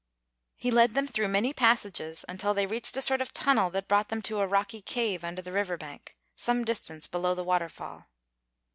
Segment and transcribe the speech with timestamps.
[0.57, 4.09] He led them through many passages, until they reached a sort of tunnel that brought
[4.09, 8.07] them to a rocky cave under the river bank, some distance below the waterfall.